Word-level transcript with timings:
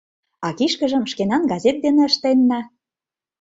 А 0.47 0.49
кишкыжым 0.57 1.03
шкенан 1.11 1.43
газет 1.51 1.77
дене 1.85 2.01
ыштенна! 2.09 2.59